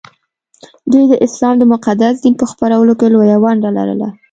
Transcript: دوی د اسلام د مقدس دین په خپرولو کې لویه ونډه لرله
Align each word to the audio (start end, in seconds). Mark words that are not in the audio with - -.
دوی 0.91 1.03
د 1.09 1.13
اسلام 1.25 1.55
د 1.59 1.63
مقدس 1.73 2.15
دین 2.23 2.35
په 2.39 2.45
خپرولو 2.51 2.93
کې 2.99 3.07
لویه 3.13 3.37
ونډه 3.43 3.69
لرله 3.77 4.07